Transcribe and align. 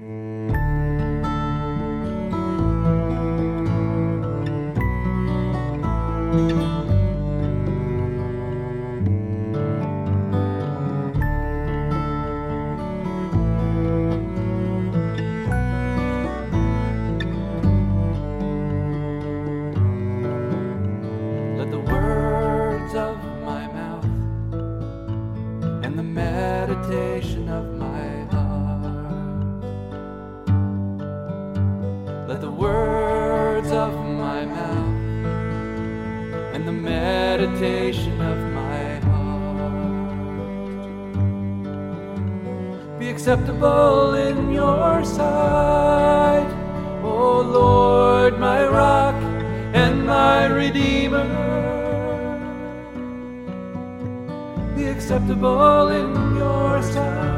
Let 0.00 0.08
the 21.70 21.78
words 21.78 22.94
of 22.94 23.22
my 23.44 23.66
mouth 23.66 24.04
and 25.84 25.98
the 25.98 26.02
meditation 26.02 27.50
of 27.50 27.74
my 27.76 28.19
meditation 37.50 38.20
of 38.20 38.38
my 38.52 38.98
heart 39.00 39.40
be 42.98 43.08
acceptable 43.08 44.14
in 44.14 44.52
your 44.52 45.04
sight, 45.04 46.48
O 47.02 47.40
Lord, 47.40 48.38
my 48.38 48.66
rock 48.66 49.14
and 49.74 50.06
my 50.06 50.46
redeemer. 50.46 51.26
Be 54.76 54.84
acceptable 54.86 55.88
in 55.88 56.36
your 56.36 56.82
sight. 56.82 57.30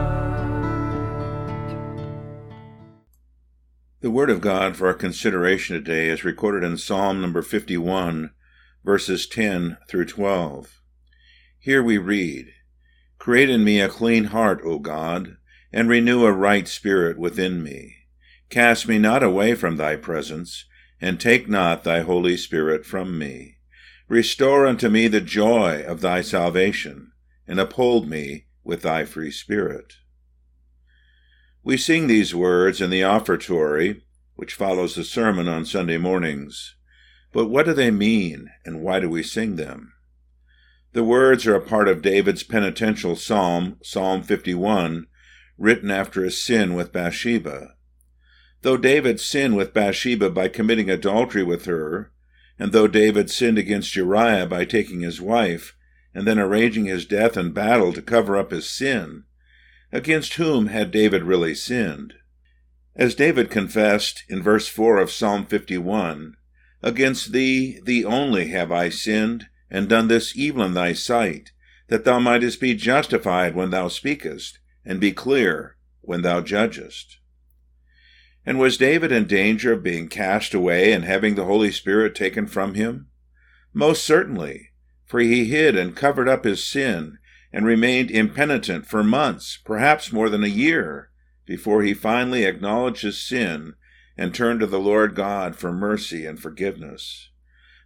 The 4.00 4.10
Word 4.10 4.30
of 4.30 4.40
God 4.40 4.76
for 4.76 4.88
our 4.88 4.94
consideration 4.94 5.76
today 5.76 6.08
is 6.08 6.24
recorded 6.24 6.64
in 6.64 6.76
Psalm 6.76 7.20
number 7.20 7.40
51, 7.40 8.32
verses 8.84 9.26
10 9.26 9.78
through 9.88 10.06
12. 10.06 10.80
Here 11.58 11.82
we 11.82 11.98
read, 11.98 12.52
Create 13.18 13.48
in 13.48 13.62
me 13.62 13.80
a 13.80 13.88
clean 13.88 14.24
heart, 14.24 14.60
O 14.64 14.78
God, 14.78 15.36
and 15.72 15.88
renew 15.88 16.24
a 16.24 16.32
right 16.32 16.66
spirit 16.66 17.18
within 17.18 17.62
me. 17.62 17.96
Cast 18.50 18.88
me 18.88 18.98
not 18.98 19.22
away 19.22 19.54
from 19.54 19.76
thy 19.76 19.96
presence, 19.96 20.64
and 21.00 21.18
take 21.18 21.48
not 21.48 21.84
thy 21.84 22.00
Holy 22.00 22.36
Spirit 22.36 22.84
from 22.84 23.18
me. 23.18 23.58
Restore 24.08 24.66
unto 24.66 24.88
me 24.88 25.08
the 25.08 25.20
joy 25.20 25.82
of 25.86 26.00
thy 26.00 26.20
salvation, 26.20 27.12
and 27.46 27.58
uphold 27.58 28.08
me 28.08 28.46
with 28.64 28.82
thy 28.82 29.04
free 29.04 29.30
spirit. 29.30 29.94
We 31.62 31.76
sing 31.76 32.08
these 32.08 32.34
words 32.34 32.80
in 32.80 32.90
the 32.90 33.02
offertory, 33.02 34.02
which 34.34 34.54
follows 34.54 34.96
the 34.96 35.04
sermon 35.04 35.48
on 35.48 35.64
Sunday 35.64 35.98
mornings. 35.98 36.74
But 37.32 37.46
what 37.46 37.64
do 37.64 37.72
they 37.72 37.90
mean, 37.90 38.50
and 38.64 38.82
why 38.82 39.00
do 39.00 39.08
we 39.08 39.22
sing 39.22 39.56
them? 39.56 39.94
The 40.92 41.02
words 41.02 41.46
are 41.46 41.54
a 41.54 41.60
part 41.60 41.88
of 41.88 42.02
David's 42.02 42.42
penitential 42.42 43.16
psalm, 43.16 43.78
Psalm 43.82 44.22
51, 44.22 45.06
written 45.56 45.90
after 45.90 46.22
his 46.22 46.44
sin 46.44 46.74
with 46.74 46.92
Bathsheba. 46.92 47.74
Though 48.60 48.76
David 48.76 49.18
sinned 49.18 49.56
with 49.56 49.72
Bathsheba 49.72 50.28
by 50.28 50.48
committing 50.48 50.90
adultery 50.90 51.42
with 51.42 51.64
her, 51.64 52.12
and 52.58 52.72
though 52.72 52.86
David 52.86 53.30
sinned 53.30 53.56
against 53.56 53.96
Uriah 53.96 54.46
by 54.46 54.66
taking 54.66 55.00
his 55.00 55.20
wife, 55.20 55.74
and 56.14 56.26
then 56.26 56.38
arranging 56.38 56.84
his 56.84 57.06
death 57.06 57.38
in 57.38 57.52
battle 57.52 57.94
to 57.94 58.02
cover 58.02 58.36
up 58.36 58.50
his 58.50 58.68
sin, 58.68 59.24
against 59.90 60.34
whom 60.34 60.66
had 60.66 60.90
David 60.90 61.22
really 61.22 61.54
sinned? 61.54 62.14
As 62.94 63.14
David 63.14 63.50
confessed 63.50 64.24
in 64.28 64.42
verse 64.42 64.68
4 64.68 64.98
of 64.98 65.10
Psalm 65.10 65.46
51, 65.46 66.36
Against 66.82 67.32
thee, 67.32 67.80
thee 67.84 68.04
only, 68.04 68.48
have 68.48 68.72
I 68.72 68.88
sinned, 68.88 69.46
and 69.70 69.88
done 69.88 70.08
this 70.08 70.36
evil 70.36 70.64
in 70.64 70.74
thy 70.74 70.92
sight, 70.92 71.52
that 71.88 72.04
thou 72.04 72.18
mightest 72.18 72.60
be 72.60 72.74
justified 72.74 73.54
when 73.54 73.70
thou 73.70 73.88
speakest, 73.88 74.58
and 74.84 74.98
be 74.98 75.12
clear 75.12 75.76
when 76.00 76.22
thou 76.22 76.40
judgest. 76.40 77.18
And 78.44 78.58
was 78.58 78.76
David 78.76 79.12
in 79.12 79.26
danger 79.26 79.72
of 79.72 79.84
being 79.84 80.08
cast 80.08 80.52
away 80.54 80.92
and 80.92 81.04
having 81.04 81.36
the 81.36 81.44
Holy 81.44 81.70
Spirit 81.70 82.16
taken 82.16 82.46
from 82.46 82.74
him? 82.74 83.06
Most 83.72 84.04
certainly, 84.04 84.70
for 85.06 85.20
he 85.20 85.44
hid 85.44 85.76
and 85.76 85.94
covered 85.94 86.28
up 86.28 86.44
his 86.44 86.66
sin 86.66 87.18
and 87.52 87.64
remained 87.64 88.10
impenitent 88.10 88.86
for 88.86 89.04
months, 89.04 89.58
perhaps 89.64 90.12
more 90.12 90.28
than 90.28 90.42
a 90.42 90.48
year, 90.48 91.10
before 91.46 91.82
he 91.82 91.94
finally 91.94 92.44
acknowledged 92.44 93.02
his 93.02 93.22
sin 93.22 93.74
and 94.16 94.34
turned 94.34 94.60
to 94.60 94.66
the 94.66 94.80
Lord 94.80 95.14
God 95.14 95.56
for 95.56 95.72
mercy 95.72 96.26
and 96.26 96.38
forgiveness. 96.38 97.30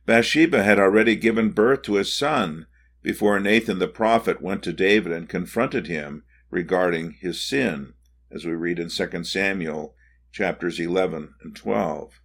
Bathsheba 0.04 0.62
had 0.62 0.78
already 0.78 1.16
given 1.16 1.50
birth 1.50 1.82
to 1.82 1.98
a 1.98 2.04
son 2.04 2.66
before 3.02 3.38
Nathan 3.38 3.78
the 3.78 3.88
prophet 3.88 4.42
went 4.42 4.62
to 4.64 4.72
David 4.72 5.12
and 5.12 5.28
confronted 5.28 5.86
him 5.86 6.24
regarding 6.50 7.12
his 7.20 7.40
sin, 7.40 7.94
as 8.30 8.44
we 8.44 8.52
read 8.52 8.78
in 8.78 8.88
2 8.88 9.24
Samuel 9.24 9.94
chapters 10.32 10.78
11 10.78 11.34
and 11.42 11.56
12. 11.56 12.20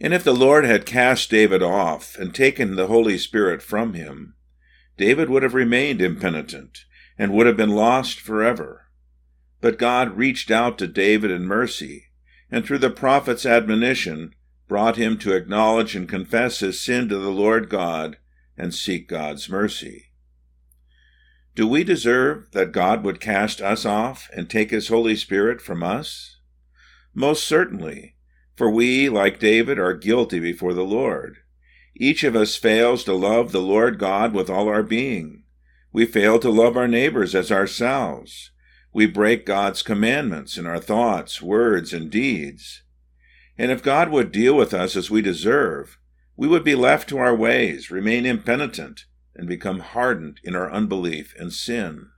And 0.00 0.14
if 0.14 0.24
the 0.24 0.34
Lord 0.34 0.64
had 0.64 0.86
cast 0.86 1.30
David 1.30 1.62
off 1.62 2.16
and 2.18 2.34
taken 2.34 2.76
the 2.76 2.86
Holy 2.86 3.18
Spirit 3.18 3.62
from 3.62 3.94
him, 3.94 4.34
David 4.96 5.28
would 5.28 5.42
have 5.42 5.54
remained 5.54 6.00
impenitent 6.00 6.84
and 7.18 7.32
would 7.32 7.46
have 7.46 7.56
been 7.56 7.70
lost 7.70 8.20
forever. 8.20 8.86
But 9.60 9.78
God 9.78 10.16
reached 10.16 10.50
out 10.50 10.78
to 10.78 10.86
David 10.86 11.30
in 11.30 11.44
mercy, 11.44 12.06
and 12.50 12.64
through 12.64 12.78
the 12.78 12.90
prophet's 12.90 13.46
admonition, 13.46 14.34
brought 14.68 14.96
him 14.96 15.18
to 15.18 15.34
acknowledge 15.34 15.96
and 15.96 16.08
confess 16.08 16.60
his 16.60 16.80
sin 16.80 17.08
to 17.08 17.18
the 17.18 17.30
Lord 17.30 17.68
God 17.68 18.18
and 18.56 18.74
seek 18.74 19.08
God's 19.08 19.48
mercy. 19.48 20.06
Do 21.54 21.66
we 21.66 21.82
deserve 21.82 22.52
that 22.52 22.72
God 22.72 23.04
would 23.04 23.20
cast 23.20 23.60
us 23.60 23.84
off 23.84 24.30
and 24.34 24.48
take 24.48 24.70
his 24.70 24.88
Holy 24.88 25.16
Spirit 25.16 25.60
from 25.60 25.82
us? 25.82 26.38
Most 27.14 27.46
certainly, 27.46 28.14
for 28.56 28.70
we, 28.70 29.08
like 29.08 29.40
David, 29.40 29.78
are 29.78 29.94
guilty 29.94 30.38
before 30.38 30.74
the 30.74 30.84
Lord. 30.84 31.38
Each 31.96 32.22
of 32.24 32.36
us 32.36 32.56
fails 32.56 33.04
to 33.04 33.12
love 33.12 33.52
the 33.52 33.60
Lord 33.60 33.98
God 33.98 34.32
with 34.32 34.48
all 34.48 34.68
our 34.68 34.82
being. 34.82 35.42
We 35.92 36.06
fail 36.06 36.38
to 36.38 36.50
love 36.50 36.76
our 36.76 36.88
neighbors 36.88 37.34
as 37.34 37.50
ourselves. 37.50 38.52
We 38.92 39.06
break 39.06 39.46
God's 39.46 39.82
commandments 39.82 40.58
in 40.58 40.66
our 40.66 40.80
thoughts, 40.80 41.40
words, 41.40 41.92
and 41.92 42.10
deeds. 42.10 42.82
And 43.56 43.70
if 43.70 43.82
God 43.82 44.10
would 44.10 44.32
deal 44.32 44.56
with 44.56 44.74
us 44.74 44.96
as 44.96 45.10
we 45.10 45.22
deserve, 45.22 45.98
we 46.36 46.48
would 46.48 46.64
be 46.64 46.74
left 46.74 47.08
to 47.10 47.18
our 47.18 47.34
ways, 47.34 47.90
remain 47.90 48.26
impenitent, 48.26 49.04
and 49.34 49.46
become 49.46 49.80
hardened 49.80 50.40
in 50.42 50.56
our 50.56 50.70
unbelief 50.70 51.34
and 51.38 51.52
sin. 51.52 52.08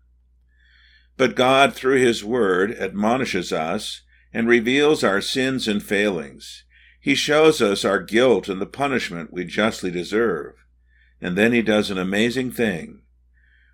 But 1.16 1.36
God, 1.36 1.74
through 1.74 2.00
His 2.00 2.24
Word, 2.24 2.72
admonishes 2.72 3.52
us 3.52 4.02
and 4.32 4.48
reveals 4.48 5.04
our 5.04 5.20
sins 5.20 5.68
and 5.68 5.82
failings. 5.82 6.64
He 7.00 7.14
shows 7.14 7.60
us 7.60 7.84
our 7.84 8.00
guilt 8.00 8.48
and 8.48 8.60
the 8.60 8.66
punishment 8.66 9.32
we 9.32 9.44
justly 9.44 9.90
deserve. 9.90 10.54
And 11.20 11.36
then 11.36 11.52
He 11.52 11.60
does 11.60 11.90
an 11.90 11.98
amazing 11.98 12.52
thing. 12.52 13.02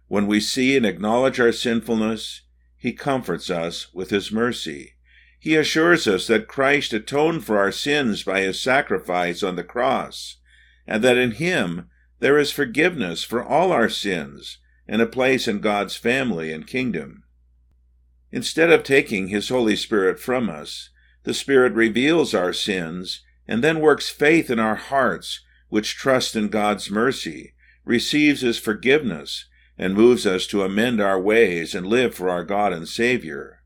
When 0.09 0.27
we 0.27 0.41
see 0.41 0.77
and 0.77 0.87
acknowledge 0.87 1.39
our 1.39 1.53
sinfulness, 1.53 2.43
He 2.79 2.93
comforts 2.93 3.51
us 3.51 3.93
with 3.93 4.11
His 4.11 4.31
mercy. 4.31 4.95
He 5.41 5.57
assures 5.57 6.07
us 6.07 6.27
that 6.29 6.49
Christ 6.49 6.93
atoned 6.93 7.45
for 7.45 7.59
our 7.59 7.73
sins 7.73 8.23
by 8.23 8.41
His 8.41 8.61
sacrifice 8.61 9.43
on 9.43 9.57
the 9.57 9.65
cross, 9.65 10.37
and 10.87 11.03
that 11.03 11.19
in 11.19 11.33
Him 11.33 11.91
there 12.21 12.39
is 12.39 12.53
forgiveness 12.53 13.25
for 13.25 13.43
all 13.43 13.73
our 13.73 13.89
sins 13.89 14.59
and 14.87 15.03
a 15.03 15.07
place 15.07 15.47
in 15.47 15.61
God's 15.61 15.97
family 15.97 16.53
and 16.53 16.67
kingdom. 16.67 17.25
Instead 18.31 18.71
of 18.71 18.83
taking 18.85 19.29
His 19.29 19.49
Holy 19.49 19.77
Spirit 19.77 20.21
from 20.21 20.49
us, 20.49 20.91
the 21.25 21.35
Spirit 21.35 21.73
reveals 21.73 22.35
our 22.35 22.53
sins 22.53 23.23
and 23.47 23.63
then 23.65 23.81
works 23.81 24.09
faith 24.09 24.51
in 24.51 24.59
our 24.59 24.77
hearts, 24.77 25.41
which 25.69 25.97
trust 25.97 26.37
in 26.37 26.49
God's 26.49 26.91
mercy, 26.91 27.55
receives 27.85 28.43
His 28.43 28.59
forgiveness, 28.59 29.47
and 29.79 29.95
moves 29.95 30.27
us 30.27 30.47
to 30.49 30.63
amend 30.63 31.01
our 31.01 31.21
ways 31.21 31.75
and 31.75 31.87
live 31.87 32.15
for 32.15 32.29
our 32.29 32.45
God 32.45 32.73
and 32.73 32.89
Savior. 32.89 33.63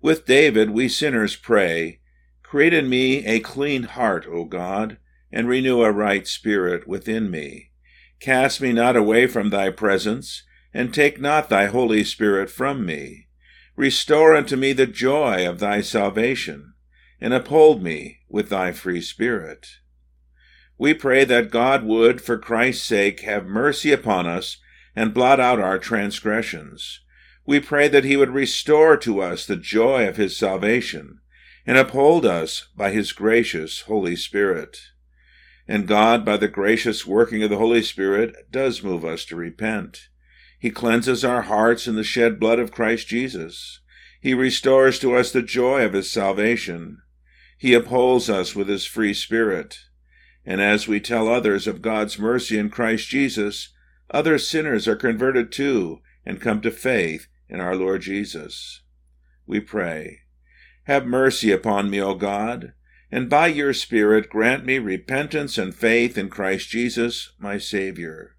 With 0.00 0.26
David, 0.26 0.70
we 0.70 0.88
sinners 0.88 1.36
pray, 1.36 2.00
Create 2.42 2.72
in 2.72 2.88
me 2.88 3.26
a 3.26 3.40
clean 3.40 3.82
heart, 3.82 4.26
O 4.30 4.44
God, 4.44 4.98
and 5.32 5.48
renew 5.48 5.82
a 5.82 5.90
right 5.90 6.26
spirit 6.26 6.86
within 6.86 7.30
me. 7.30 7.70
Cast 8.20 8.60
me 8.60 8.72
not 8.72 8.96
away 8.96 9.26
from 9.26 9.50
thy 9.50 9.68
presence, 9.70 10.44
and 10.72 10.94
take 10.94 11.20
not 11.20 11.48
thy 11.48 11.66
Holy 11.66 12.04
Spirit 12.04 12.48
from 12.48 12.86
me. 12.86 13.26
Restore 13.74 14.34
unto 14.34 14.56
me 14.56 14.72
the 14.72 14.86
joy 14.86 15.46
of 15.46 15.58
thy 15.58 15.80
salvation, 15.80 16.74
and 17.20 17.34
uphold 17.34 17.82
me 17.82 18.20
with 18.28 18.48
thy 18.48 18.72
free 18.72 19.00
spirit. 19.00 19.66
We 20.78 20.94
pray 20.94 21.24
that 21.24 21.50
God 21.50 21.84
would, 21.84 22.22
for 22.22 22.38
Christ's 22.38 22.86
sake, 22.86 23.20
have 23.20 23.46
mercy 23.46 23.92
upon 23.92 24.26
us 24.26 24.58
and 24.96 25.14
blot 25.14 25.38
out 25.38 25.60
our 25.60 25.78
transgressions. 25.78 27.00
We 27.44 27.60
pray 27.60 27.86
that 27.88 28.04
he 28.04 28.16
would 28.16 28.30
restore 28.30 28.96
to 28.96 29.20
us 29.20 29.46
the 29.46 29.56
joy 29.56 30.08
of 30.08 30.16
his 30.16 30.36
salvation 30.36 31.20
and 31.66 31.76
uphold 31.76 32.24
us 32.24 32.68
by 32.74 32.90
his 32.90 33.12
gracious 33.12 33.82
Holy 33.82 34.16
Spirit. 34.16 34.78
And 35.68 35.86
God, 35.86 36.24
by 36.24 36.36
the 36.36 36.48
gracious 36.48 37.06
working 37.06 37.42
of 37.42 37.50
the 37.50 37.58
Holy 37.58 37.82
Spirit, 37.82 38.50
does 38.50 38.82
move 38.82 39.04
us 39.04 39.24
to 39.26 39.36
repent. 39.36 40.08
He 40.58 40.70
cleanses 40.70 41.24
our 41.24 41.42
hearts 41.42 41.86
in 41.86 41.96
the 41.96 42.04
shed 42.04 42.40
blood 42.40 42.58
of 42.58 42.72
Christ 42.72 43.08
Jesus. 43.08 43.80
He 44.20 44.32
restores 44.32 44.98
to 45.00 45.14
us 45.14 45.30
the 45.30 45.42
joy 45.42 45.84
of 45.84 45.92
his 45.92 46.10
salvation. 46.10 46.98
He 47.58 47.74
upholds 47.74 48.30
us 48.30 48.54
with 48.54 48.68
his 48.68 48.86
free 48.86 49.12
spirit. 49.12 49.78
And 50.44 50.60
as 50.60 50.88
we 50.88 51.00
tell 51.00 51.28
others 51.28 51.66
of 51.66 51.82
God's 51.82 52.18
mercy 52.18 52.58
in 52.58 52.70
Christ 52.70 53.08
Jesus, 53.08 53.72
other 54.10 54.38
sinners 54.38 54.86
are 54.86 54.96
converted 54.96 55.50
too 55.52 56.00
and 56.24 56.40
come 56.40 56.60
to 56.60 56.70
faith 56.70 57.28
in 57.48 57.60
our 57.60 57.76
Lord 57.76 58.02
Jesus. 58.02 58.82
We 59.46 59.60
pray, 59.60 60.20
Have 60.84 61.06
mercy 61.06 61.52
upon 61.52 61.90
me, 61.90 62.00
O 62.00 62.14
God, 62.14 62.72
and 63.10 63.30
by 63.30 63.46
your 63.46 63.72
Spirit 63.72 64.28
grant 64.28 64.64
me 64.64 64.78
repentance 64.78 65.58
and 65.58 65.74
faith 65.74 66.18
in 66.18 66.28
Christ 66.28 66.68
Jesus, 66.68 67.32
my 67.38 67.58
Savior. 67.58 68.36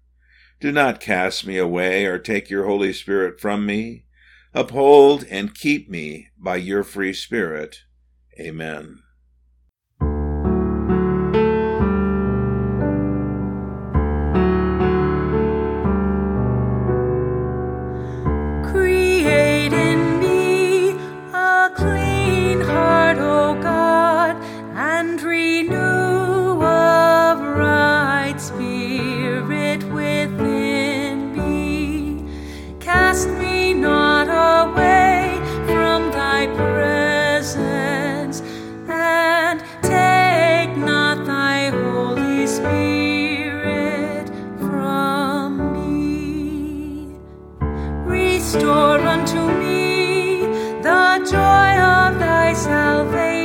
Do 0.60 0.72
not 0.72 1.00
cast 1.00 1.46
me 1.46 1.56
away 1.56 2.04
or 2.04 2.18
take 2.18 2.50
your 2.50 2.66
Holy 2.66 2.92
Spirit 2.92 3.40
from 3.40 3.64
me. 3.64 4.04
Uphold 4.52 5.24
and 5.30 5.54
keep 5.54 5.88
me 5.88 6.28
by 6.36 6.56
your 6.56 6.82
free 6.82 7.12
Spirit. 7.12 7.82
Amen. 8.40 9.02
Restore 48.50 49.00
unto 49.00 49.46
me 49.58 50.40
the 50.80 51.20
joy 51.30 51.70
of 51.76 52.18
thy 52.18 52.54
salvation 52.54 53.37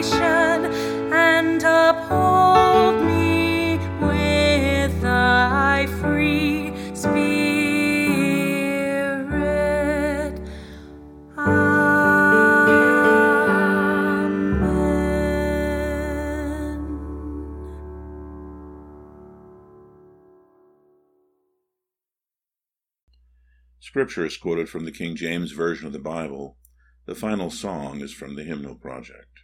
Scripture 23.83 24.25
is 24.25 24.37
quoted 24.37 24.69
from 24.69 24.85
the 24.85 24.93
King 24.93 25.13
James 25.13 25.51
Version 25.51 25.87
of 25.87 25.91
the 25.91 25.99
Bible. 25.99 26.55
The 27.05 27.15
final 27.15 27.49
song 27.49 27.99
is 27.99 28.13
from 28.13 28.35
the 28.35 28.45
Hymnal 28.45 28.75
Project. 28.75 29.41